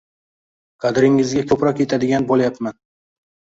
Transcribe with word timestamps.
qadringizga 0.85 1.45
ko'proq 1.53 1.83
yetadigan 1.85 2.27
bo'layapman 2.35 2.81